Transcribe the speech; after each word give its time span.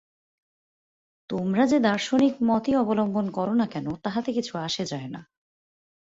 তোমরা 1.29 1.63
যে 1.65 1.79
দার্শনিক 1.79 2.33
মতই 2.43 2.73
অবলম্বন 2.75 3.25
কর 3.31 3.47
না 3.53 3.65
কেন, 3.67 3.87
তাহাতে 3.95 4.29
কিছু 4.33 4.53
আসে 4.57 4.83
যায় 4.85 5.07
না। 5.07 5.21